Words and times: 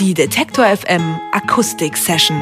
Die 0.00 0.14
Detektor 0.14 0.64
FM 0.64 1.20
Akustik 1.30 1.94
Session. 1.94 2.34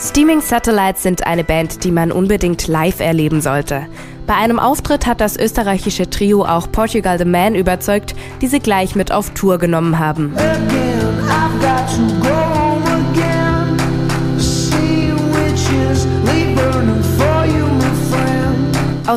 Steaming 0.00 0.40
Satellites 0.40 1.02
sind 1.02 1.26
eine 1.26 1.44
Band, 1.44 1.84
die 1.84 1.90
man 1.90 2.10
unbedingt 2.10 2.66
live 2.66 3.00
erleben 3.00 3.42
sollte. 3.42 3.86
Bei 4.26 4.36
einem 4.36 4.58
Auftritt 4.58 5.06
hat 5.06 5.20
das 5.20 5.36
österreichische 5.36 6.08
Trio 6.08 6.46
auch 6.46 6.72
Portugal 6.72 7.18
the 7.18 7.26
Man 7.26 7.54
überzeugt, 7.54 8.14
die 8.40 8.46
sie 8.46 8.60
gleich 8.60 8.94
mit 8.94 9.12
auf 9.12 9.34
Tour 9.34 9.58
genommen 9.58 9.98
haben. 9.98 10.34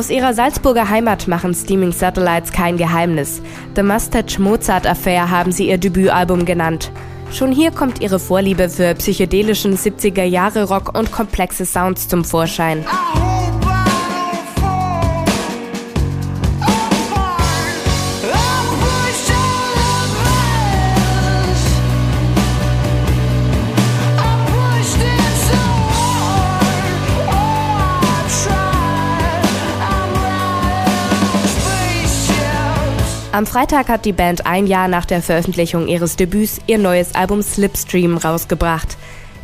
Aus 0.00 0.08
ihrer 0.08 0.32
Salzburger 0.32 0.88
Heimat 0.88 1.28
machen 1.28 1.52
Steaming 1.52 1.92
Satellites 1.92 2.52
kein 2.52 2.78
Geheimnis. 2.78 3.42
The 3.76 3.82
Mustache 3.82 4.40
Mozart 4.40 4.86
Affair 4.86 5.28
haben 5.28 5.52
sie 5.52 5.68
ihr 5.68 5.76
Debütalbum 5.76 6.46
genannt. 6.46 6.90
Schon 7.30 7.52
hier 7.52 7.70
kommt 7.70 8.00
ihre 8.00 8.18
Vorliebe 8.18 8.70
für 8.70 8.94
psychedelischen 8.94 9.76
70er 9.76 10.24
Jahre 10.24 10.64
Rock 10.64 10.96
und 10.98 11.12
komplexe 11.12 11.66
Sounds 11.66 12.08
zum 12.08 12.24
Vorschein. 12.24 12.82
Am 33.40 33.46
Freitag 33.46 33.88
hat 33.88 34.04
die 34.04 34.12
Band 34.12 34.44
ein 34.44 34.66
Jahr 34.66 34.86
nach 34.86 35.06
der 35.06 35.22
Veröffentlichung 35.22 35.88
ihres 35.88 36.16
Debüts 36.16 36.60
ihr 36.66 36.76
neues 36.76 37.14
Album 37.14 37.40
Slipstream 37.40 38.18
rausgebracht. 38.18 38.98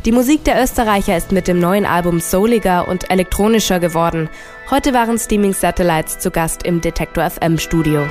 Die 0.05 0.11
Musik 0.11 0.43
der 0.43 0.61
Österreicher 0.61 1.17
ist 1.17 1.31
mit 1.31 1.47
dem 1.47 1.57
neuen 1.57 1.87
Album 1.87 2.19
souliger 2.19 2.87
und 2.87 3.09
elektronischer 3.09 3.79
geworden. 3.79 4.29
Heute 4.69 4.93
waren 4.93 5.17
Steaming 5.17 5.53
Satellites 5.53 6.19
zu 6.19 6.29
Gast 6.29 6.61
im 6.61 6.79
Detektor 6.79 7.27
FM 7.27 7.57
Studio. 7.57 8.05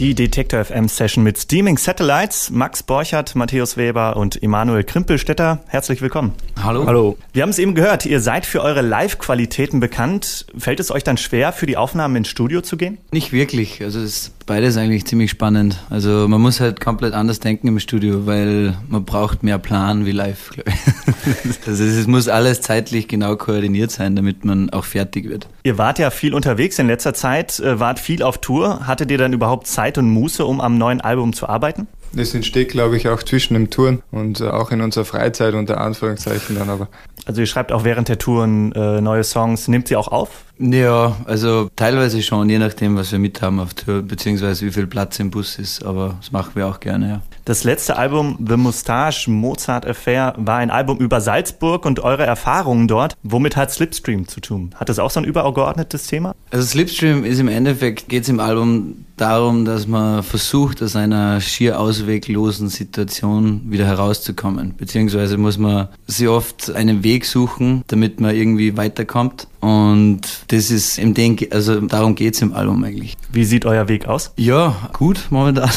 Die 0.00 0.14
Detektor 0.14 0.64
FM 0.64 0.88
Session 0.88 1.22
mit 1.22 1.36
Steaming 1.36 1.76
Satellites. 1.76 2.48
Max 2.48 2.82
Borchert, 2.82 3.34
Matthäus 3.34 3.76
Weber 3.76 4.16
und 4.16 4.42
Emanuel 4.42 4.82
Krimpelstetter. 4.82 5.62
Herzlich 5.66 6.00
willkommen. 6.00 6.32
Hallo. 6.62 6.86
Hallo. 6.86 7.18
Wir 7.34 7.42
haben 7.42 7.50
es 7.50 7.58
eben 7.58 7.74
gehört, 7.74 8.06
ihr 8.06 8.20
seid 8.20 8.46
für 8.46 8.62
eure 8.62 8.80
Live-Qualitäten 8.80 9.78
bekannt. 9.78 10.46
Fällt 10.56 10.80
es 10.80 10.90
euch 10.90 11.04
dann 11.04 11.18
schwer, 11.18 11.52
für 11.52 11.66
die 11.66 11.76
Aufnahmen 11.76 12.16
ins 12.16 12.28
Studio 12.28 12.62
zu 12.62 12.78
gehen? 12.78 12.96
Nicht 13.12 13.32
wirklich. 13.32 13.82
Also 13.82 14.00
es 14.00 14.28
ist 14.28 14.32
beides 14.50 14.76
eigentlich 14.76 15.04
ziemlich 15.04 15.30
spannend. 15.30 15.78
Also 15.90 16.26
man 16.26 16.40
muss 16.40 16.58
halt 16.58 16.80
komplett 16.80 17.14
anders 17.14 17.38
denken 17.38 17.68
im 17.68 17.78
Studio, 17.78 18.26
weil 18.26 18.76
man 18.88 19.04
braucht 19.04 19.44
mehr 19.44 19.60
Plan 19.60 20.06
wie 20.06 20.10
live, 20.10 20.50
glaube 20.50 20.70
ich. 20.70 20.80
Also 21.66 21.84
es 21.84 22.06
muss 22.08 22.26
alles 22.26 22.60
zeitlich 22.60 23.06
genau 23.06 23.36
koordiniert 23.36 23.92
sein, 23.92 24.16
damit 24.16 24.44
man 24.44 24.70
auch 24.70 24.84
fertig 24.84 25.28
wird. 25.28 25.46
Ihr 25.62 25.78
wart 25.78 26.00
ja 26.00 26.10
viel 26.10 26.34
unterwegs 26.34 26.80
in 26.80 26.88
letzter 26.88 27.14
Zeit, 27.14 27.60
äh, 27.60 27.78
wart 27.78 28.00
viel 28.00 28.24
auf 28.24 28.38
Tour. 28.38 28.88
Hattet 28.88 29.12
ihr 29.12 29.18
dann 29.18 29.32
überhaupt 29.32 29.68
Zeit 29.68 29.98
und 29.98 30.10
Muße, 30.10 30.44
um 30.44 30.60
am 30.60 30.78
neuen 30.78 31.00
Album 31.00 31.32
zu 31.32 31.48
arbeiten? 31.48 31.86
Das 32.12 32.34
entsteht, 32.34 32.70
glaube 32.70 32.96
ich, 32.96 33.08
auch 33.08 33.22
zwischen 33.22 33.54
dem 33.54 33.70
Touren 33.70 34.02
und 34.10 34.40
äh, 34.40 34.48
auch 34.48 34.72
in 34.72 34.80
unserer 34.80 35.04
Freizeit 35.04 35.54
unter 35.54 35.80
Anführungszeichen 35.80 36.56
dann 36.58 36.70
aber. 36.70 36.88
Also 37.24 37.40
ihr 37.42 37.46
schreibt 37.46 37.70
auch 37.70 37.84
während 37.84 38.08
der 38.08 38.18
Touren 38.18 38.72
äh, 38.72 39.00
neue 39.00 39.22
Songs. 39.22 39.68
Nehmt 39.68 39.86
sie 39.86 39.94
auch 39.94 40.08
auf? 40.08 40.30
Ja, 40.60 41.16
also 41.24 41.70
teilweise 41.74 42.20
schon, 42.22 42.50
je 42.50 42.58
nachdem, 42.58 42.94
was 42.96 43.10
wir 43.12 43.18
mit 43.18 43.40
haben 43.40 43.60
auf 43.60 43.72
Tour, 43.72 44.02
beziehungsweise 44.02 44.66
wie 44.66 44.70
viel 44.70 44.86
Platz 44.86 45.18
im 45.18 45.30
Bus 45.30 45.58
ist, 45.58 45.82
aber 45.82 46.16
das 46.20 46.32
machen 46.32 46.50
wir 46.54 46.66
auch 46.66 46.80
gerne, 46.80 47.08
ja. 47.08 47.22
Das 47.46 47.64
letzte 47.64 47.96
Album, 47.96 48.38
The 48.46 48.56
Mustache 48.56 49.30
Mozart 49.30 49.86
Affair, 49.86 50.34
war 50.36 50.58
ein 50.58 50.70
Album 50.70 50.98
über 50.98 51.22
Salzburg 51.22 51.86
und 51.86 52.00
eure 52.00 52.24
Erfahrungen 52.24 52.86
dort. 52.86 53.16
Womit 53.22 53.56
hat 53.56 53.72
Slipstream 53.72 54.28
zu 54.28 54.40
tun? 54.40 54.74
Hat 54.76 54.90
das 54.90 54.98
auch 54.98 55.10
so 55.10 55.18
ein 55.18 55.24
übergeordnetes 55.24 56.06
Thema? 56.06 56.34
Also 56.50 56.66
Slipstream 56.66 57.24
ist 57.24 57.40
im 57.40 57.48
Endeffekt, 57.48 58.08
geht 58.08 58.24
es 58.24 58.28
im 58.28 58.38
Album 58.38 59.06
darum, 59.16 59.64
dass 59.64 59.86
man 59.86 60.22
versucht, 60.22 60.82
aus 60.82 60.96
einer 60.96 61.40
schier 61.40 61.80
ausweglosen 61.80 62.68
Situation 62.68 63.62
wieder 63.66 63.86
herauszukommen. 63.86 64.74
Beziehungsweise 64.76 65.36
muss 65.36 65.58
man 65.58 65.88
sich 66.06 66.28
oft 66.28 66.70
einen 66.74 67.02
Weg 67.02 67.26
suchen, 67.26 67.82
damit 67.88 68.20
man 68.20 68.34
irgendwie 68.34 68.76
weiterkommt. 68.76 69.46
Und 69.60 70.20
das 70.50 70.72
ist 70.72 70.98
im 70.98 71.14
Denk, 71.14 71.46
also 71.52 71.80
darum 71.80 72.16
geht's 72.16 72.42
im 72.42 72.52
Album 72.52 72.82
eigentlich. 72.82 73.16
Wie 73.32 73.44
sieht 73.44 73.64
euer 73.66 73.86
Weg 73.86 74.08
aus? 74.08 74.32
Ja, 74.36 74.90
gut 74.92 75.28
momentan. 75.30 75.70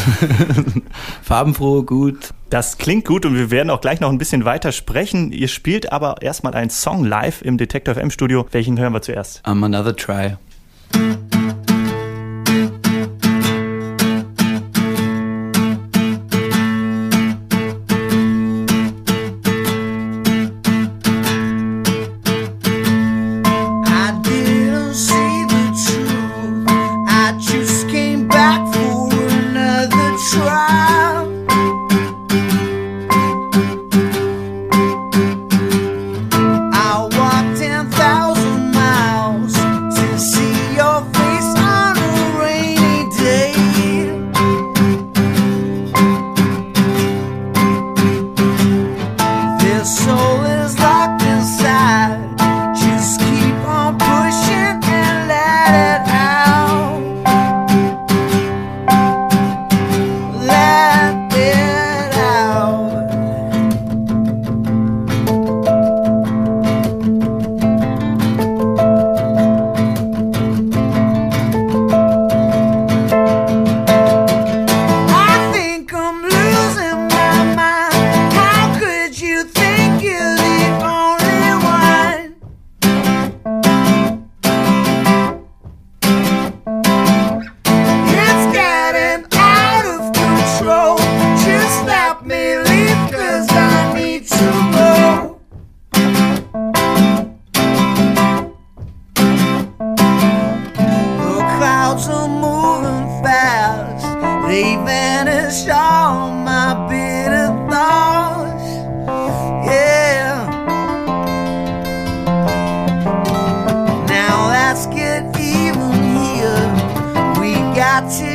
Farbenfroh, 1.21 1.83
gut. 1.83 2.29
Das 2.49 2.79
klingt 2.79 3.05
gut 3.05 3.25
und 3.27 3.35
wir 3.35 3.51
werden 3.51 3.69
auch 3.69 3.81
gleich 3.81 3.99
noch 3.99 4.09
ein 4.09 4.17
bisschen 4.17 4.45
weiter 4.45 4.71
sprechen. 4.71 5.31
Ihr 5.31 5.47
spielt 5.47 5.91
aber 5.91 6.23
erstmal 6.23 6.55
einen 6.55 6.71
Song 6.71 7.05
live 7.05 7.43
im 7.43 7.57
Detector 7.57 7.93
FM 7.93 8.09
Studio. 8.09 8.47
Welchen 8.51 8.79
hören 8.79 8.93
wir 8.93 9.01
zuerst? 9.03 9.45
I'm 9.45 9.63
another 9.63 9.95
try. 9.95 10.37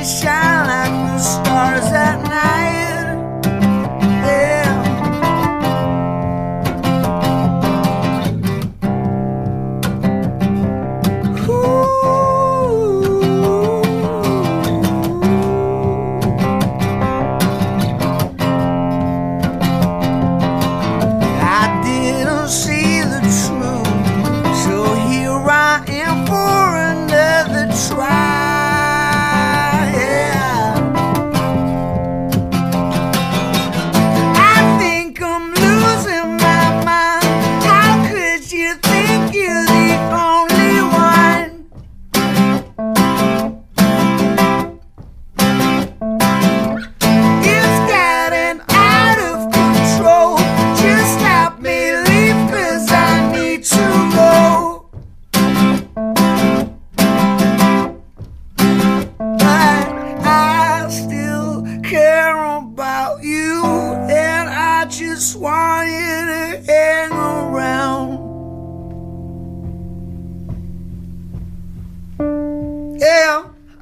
shine. 0.09 0.48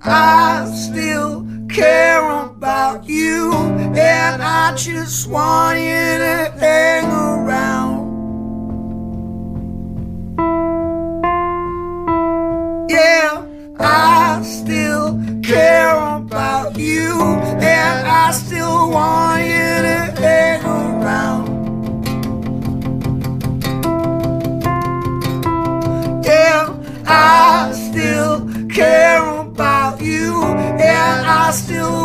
I 0.08 0.64
still 0.66 1.44
care 1.68 2.30
about 2.30 3.08
you, 3.08 3.52
and 3.52 4.40
I 4.40 4.72
just 4.76 5.28
want 5.28 5.80
you 5.80 6.18
to 6.18 6.54
hang 6.60 7.10
around. 7.10 8.06
Yeah, 12.88 13.44
I 13.80 14.42
still 14.42 15.20
care 15.42 15.96
about 15.96 16.78
you, 16.78 17.20
and 17.20 18.06
I 18.06 18.30
still 18.30 18.90
want 18.90 19.35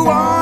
on. 0.08 0.41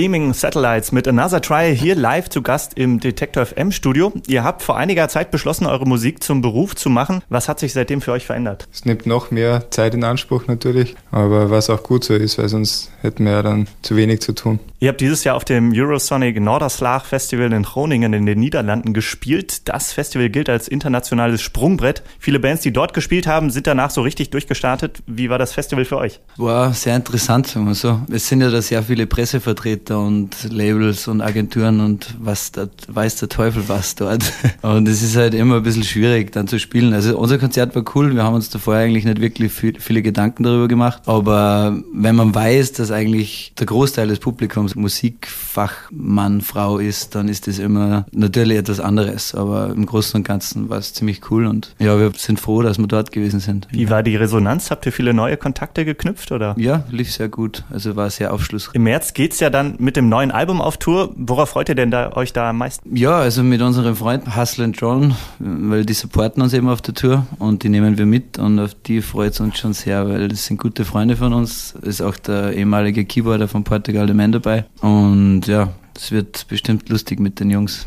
Steaming 0.00 0.32
Satellites 0.32 0.92
mit 0.92 1.06
Another 1.06 1.42
Try 1.42 1.76
hier 1.76 1.94
live 1.94 2.30
zu 2.30 2.40
Gast 2.40 2.72
im 2.72 3.00
Detector 3.00 3.44
FM 3.44 3.70
Studio. 3.70 4.14
Ihr 4.26 4.42
habt 4.42 4.62
vor 4.62 4.78
einiger 4.78 5.10
Zeit 5.10 5.30
beschlossen, 5.30 5.66
eure 5.66 5.86
Musik 5.86 6.24
zum 6.24 6.40
Beruf 6.40 6.74
zu 6.74 6.88
machen. 6.88 7.22
Was 7.28 7.50
hat 7.50 7.60
sich 7.60 7.74
seitdem 7.74 8.00
für 8.00 8.12
euch 8.12 8.24
verändert? 8.24 8.66
Es 8.72 8.86
nimmt 8.86 9.04
noch 9.04 9.30
mehr 9.30 9.70
Zeit 9.70 9.92
in 9.92 10.02
Anspruch 10.02 10.46
natürlich, 10.46 10.96
aber 11.10 11.50
was 11.50 11.68
auch 11.68 11.82
gut 11.82 12.04
so 12.04 12.14
ist, 12.14 12.38
weil 12.38 12.48
sonst 12.48 12.90
hätten 13.02 13.26
wir 13.26 13.32
ja 13.32 13.42
dann 13.42 13.68
zu 13.82 13.94
wenig 13.94 14.22
zu 14.22 14.32
tun. 14.32 14.58
Ihr 14.82 14.88
habt 14.88 15.02
dieses 15.02 15.24
Jahr 15.24 15.36
auf 15.36 15.44
dem 15.44 15.74
Eurosonic 15.74 16.40
Norderslag 16.40 17.04
Festival 17.04 17.52
in 17.52 17.64
Groningen 17.64 18.14
in 18.14 18.24
den 18.24 18.40
Niederlanden 18.40 18.94
gespielt. 18.94 19.68
Das 19.68 19.92
Festival 19.92 20.30
gilt 20.30 20.48
als 20.48 20.66
internationales 20.66 21.42
Sprungbrett. 21.42 22.02
Viele 22.18 22.40
Bands, 22.40 22.62
die 22.62 22.72
dort 22.72 22.94
gespielt 22.94 23.26
haben, 23.26 23.50
sind 23.50 23.66
danach 23.66 23.90
so 23.90 24.00
richtig 24.00 24.30
durchgestartet. 24.30 25.02
Wie 25.06 25.28
war 25.28 25.36
das 25.36 25.52
Festival 25.52 25.84
für 25.84 25.98
euch? 25.98 26.20
War 26.38 26.72
sehr 26.72 26.96
interessant, 26.96 27.48
sagen 27.48 27.66
wir 27.66 27.74
so. 27.74 28.00
Es 28.10 28.26
sind 28.26 28.40
ja 28.40 28.48
da 28.48 28.62
sehr 28.62 28.82
viele 28.82 29.06
Pressevertreter 29.06 29.89
und 29.90 30.30
Labels 30.50 31.08
und 31.08 31.20
Agenturen 31.20 31.80
und 31.80 32.14
was 32.18 32.52
da 32.52 32.68
weiß 32.88 33.16
der 33.16 33.28
Teufel 33.28 33.68
was 33.68 33.94
dort. 33.94 34.24
Und 34.62 34.88
es 34.88 35.02
ist 35.02 35.16
halt 35.16 35.34
immer 35.34 35.56
ein 35.56 35.62
bisschen 35.62 35.84
schwierig 35.84 36.32
dann 36.32 36.46
zu 36.46 36.58
spielen. 36.58 36.92
Also 36.92 37.16
unser 37.16 37.38
Konzert 37.38 37.74
war 37.74 37.84
cool, 37.94 38.14
wir 38.14 38.24
haben 38.24 38.34
uns 38.34 38.50
davor 38.50 38.74
eigentlich 38.74 39.04
nicht 39.04 39.20
wirklich 39.20 39.52
viel, 39.52 39.80
viele 39.80 40.02
Gedanken 40.02 40.42
darüber 40.42 40.68
gemacht. 40.68 41.02
Aber 41.06 41.78
wenn 41.92 42.14
man 42.14 42.34
weiß, 42.34 42.72
dass 42.72 42.90
eigentlich 42.90 43.52
der 43.58 43.66
Großteil 43.66 44.08
des 44.08 44.18
Publikums 44.18 44.74
Musikfachmann, 44.74 46.40
Frau 46.40 46.78
ist, 46.78 47.14
dann 47.14 47.28
ist 47.28 47.46
das 47.46 47.58
immer 47.58 48.06
natürlich 48.12 48.58
etwas 48.58 48.80
anderes. 48.80 49.34
Aber 49.34 49.70
im 49.70 49.86
Großen 49.86 50.18
und 50.18 50.24
Ganzen 50.24 50.68
war 50.68 50.78
es 50.78 50.92
ziemlich 50.92 51.30
cool 51.30 51.46
und 51.46 51.74
ja, 51.78 51.98
wir 51.98 52.12
sind 52.16 52.40
froh, 52.40 52.62
dass 52.62 52.78
wir 52.78 52.86
dort 52.86 53.12
gewesen 53.12 53.40
sind. 53.40 53.68
Wie 53.70 53.90
war 53.90 54.02
die 54.02 54.16
Resonanz? 54.16 54.70
Habt 54.70 54.86
ihr 54.86 54.92
viele 54.92 55.14
neue 55.14 55.36
Kontakte 55.36 55.84
geknüpft 55.84 56.32
oder? 56.32 56.54
Ja, 56.58 56.84
lief 56.90 57.12
sehr 57.12 57.28
gut. 57.28 57.64
Also 57.70 57.96
war 57.96 58.10
sehr 58.10 58.32
aufschlussreich. 58.32 58.74
Im 58.74 58.84
März 58.84 59.14
geht's 59.14 59.40
ja 59.40 59.50
dann 59.50 59.76
mit 59.80 59.96
dem 59.96 60.08
neuen 60.08 60.30
Album 60.30 60.60
auf 60.60 60.76
Tour. 60.76 61.12
Worauf 61.16 61.50
freut 61.50 61.68
ihr 61.68 61.74
denn 61.74 61.90
da, 61.90 62.12
euch 62.16 62.32
da 62.32 62.50
am 62.50 62.58
meisten? 62.58 62.94
Ja, 62.94 63.18
also 63.18 63.42
mit 63.42 63.62
unseren 63.62 63.94
Freunden 63.96 64.36
Hustle 64.36 64.64
and 64.64 64.80
John, 64.80 65.14
weil 65.38 65.84
die 65.84 65.94
supporten 65.94 66.42
uns 66.42 66.52
eben 66.52 66.68
auf 66.68 66.82
der 66.82 66.94
Tour 66.94 67.26
und 67.38 67.62
die 67.62 67.68
nehmen 67.68 67.98
wir 67.98 68.06
mit 68.06 68.38
und 68.38 68.58
auf 68.58 68.74
die 68.86 69.02
freut 69.02 69.32
es 69.32 69.40
uns 69.40 69.58
schon 69.58 69.72
sehr, 69.72 70.08
weil 70.08 70.28
das 70.28 70.46
sind 70.46 70.60
gute 70.60 70.84
Freunde 70.84 71.16
von 71.16 71.32
uns. 71.32 71.74
Ist 71.82 72.02
auch 72.02 72.16
der 72.16 72.54
ehemalige 72.54 73.04
Keyboarder 73.04 73.48
von 73.48 73.64
Portugal, 73.64 74.06
der 74.06 74.14
Mann 74.14 74.32
dabei. 74.32 74.64
Und 74.80 75.46
ja, 75.46 75.70
es 75.96 76.12
wird 76.12 76.46
bestimmt 76.48 76.88
lustig 76.88 77.20
mit 77.20 77.40
den 77.40 77.50
Jungs. 77.50 77.86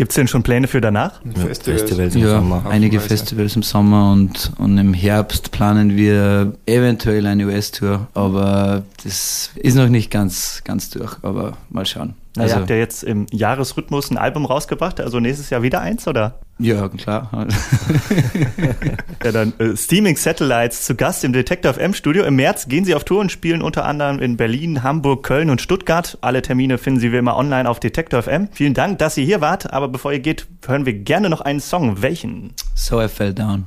Gibt's 0.00 0.14
denn 0.14 0.28
schon 0.28 0.42
Pläne 0.42 0.66
für 0.66 0.80
danach? 0.80 1.20
Ja, 1.26 1.42
Festivals. 1.42 1.82
Festivals 1.82 2.14
im 2.14 2.22
Ja, 2.22 2.28
Sommer. 2.36 2.64
einige. 2.70 3.00
Festivals 3.00 3.54
im 3.54 3.62
Sommer 3.62 4.12
und, 4.12 4.50
und 4.56 4.78
im 4.78 4.94
Herbst 4.94 5.50
planen 5.50 5.94
wir 5.94 6.54
eventuell 6.64 7.26
eine 7.26 7.44
US-Tour, 7.44 8.08
aber 8.14 8.82
das 9.04 9.50
ist 9.56 9.74
noch 9.74 9.90
nicht 9.90 10.10
ganz, 10.10 10.62
ganz 10.64 10.88
durch, 10.88 11.18
aber 11.20 11.58
mal 11.68 11.84
schauen. 11.84 12.14
Na, 12.36 12.46
ihr 12.46 12.54
habt 12.54 12.70
ja 12.70 12.76
jetzt 12.76 13.02
im 13.02 13.26
Jahresrhythmus 13.32 14.10
ein 14.10 14.16
Album 14.16 14.44
rausgebracht, 14.44 15.00
also 15.00 15.18
nächstes 15.18 15.50
Jahr 15.50 15.62
wieder 15.62 15.80
eins, 15.80 16.06
oder? 16.06 16.40
ja, 16.58 16.88
klar. 16.88 17.30
Ja, 19.22 19.32
dann 19.32 19.52
äh, 19.58 19.76
Steaming 19.76 20.16
Satellites 20.16 20.86
zu 20.86 20.94
Gast 20.94 21.24
im 21.24 21.34
Detector 21.34 21.74
FM 21.74 21.92
Studio. 21.92 22.24
Im 22.24 22.36
März 22.36 22.68
gehen 22.68 22.86
sie 22.86 22.94
auf 22.94 23.04
Tour 23.04 23.20
und 23.20 23.30
spielen 23.30 23.60
unter 23.60 23.84
anderem 23.84 24.18
in 24.18 24.38
Berlin, 24.38 24.82
Hamburg, 24.82 25.24
Köln 25.24 25.50
und 25.50 25.60
Stuttgart. 25.60 26.16
Alle 26.22 26.40
Termine 26.40 26.78
finden 26.78 27.00
Sie 27.00 27.12
wie 27.12 27.18
immer 27.18 27.36
online 27.36 27.68
auf 27.68 27.80
Detector 27.80 28.22
FM. 28.22 28.48
Vielen 28.52 28.72
Dank, 28.72 28.98
dass 28.98 29.18
ihr 29.18 29.24
hier 29.24 29.42
wart. 29.42 29.74
Aber 29.74 29.88
bevor 29.88 30.12
ihr 30.12 30.20
geht, 30.20 30.46
hören 30.66 30.86
wir 30.86 30.94
gerne 30.94 31.28
noch 31.28 31.42
einen 31.42 31.60
Song. 31.60 32.00
Welchen? 32.00 32.54
so 32.74 33.02
I 33.02 33.08
fell 33.08 33.34
down. 33.34 33.66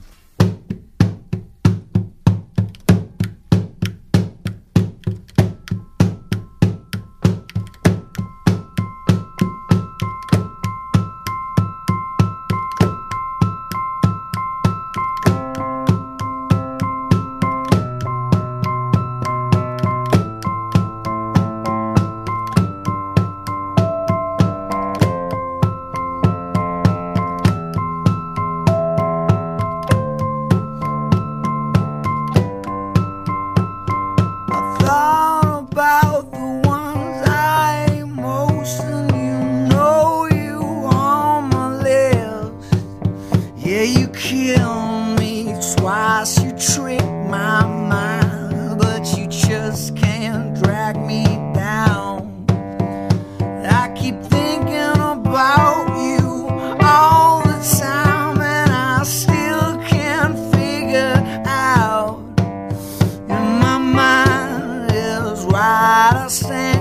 right 65.53 66.27
a. 66.41 66.72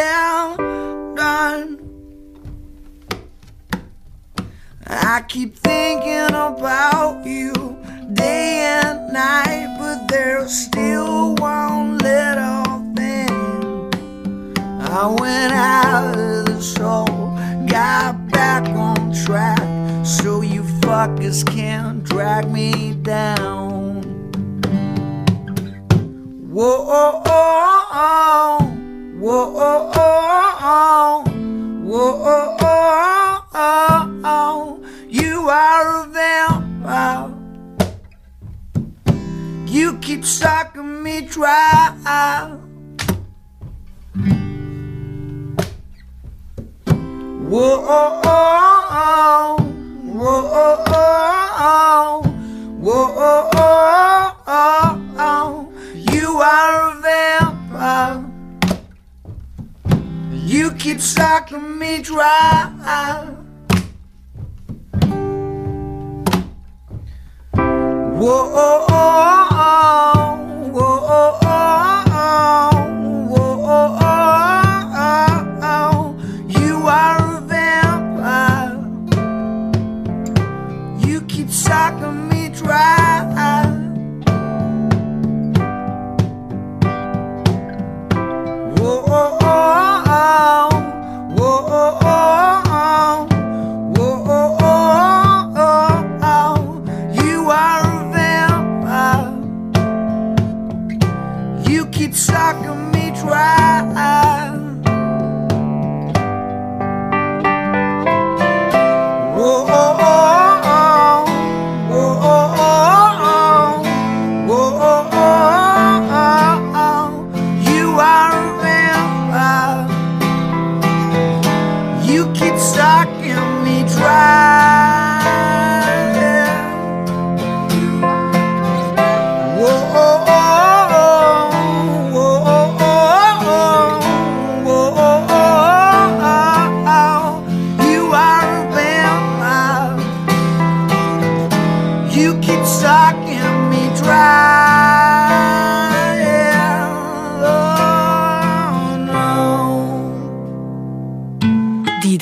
shouldn't 0.00 1.16
done. 1.16 1.78
I 4.86 5.22
keep 5.28 5.56
thinking 5.56 6.34
about 6.34 7.24
you 7.26 7.52
day 8.12 8.80
and 8.82 9.12
night, 9.12 9.76
but 9.78 10.08
there's 10.08 10.52
still 10.52 11.34
one 11.36 11.98
little 11.98 12.94
thing. 12.96 13.30
I 14.80 15.06
went 15.20 15.52
out 15.52 16.18
of 16.18 16.46
the 16.46 16.60
soul, 16.60 17.06
got 17.66 18.28
back 18.30 18.68
on 18.70 19.12
track, 19.24 19.60
so 20.04 20.42
you 20.42 20.62
fuckers 20.82 21.46
can't 21.46 22.02
drag 22.02 22.50
me 22.50 22.94
down. 22.94 23.70
Whoa, 26.50 26.64
oh, 26.64 27.22
oh, 27.24 27.86
whoa, 27.92 28.29
me 41.20 41.26
dry. 41.26 42.56
Whoa, 47.48 47.84
oh, 47.88 48.20
oh, 48.24 49.56
whoa, 50.04 50.50
oh, 50.52 50.84
oh, 51.58 52.22
whoa, 52.78 53.14
oh, 53.16 54.36
oh, 54.46 55.14
oh, 55.18 55.72
you 55.94 56.28
are 56.36 56.90
a 56.90 57.00
vampire. 57.00 58.24
You 60.32 60.72
keep 60.72 61.00
sucking 61.00 61.78
me 61.78 62.02
dry. 62.02 63.39
Sucking 81.50 82.28
me 82.28 82.48
dry. 82.50 83.39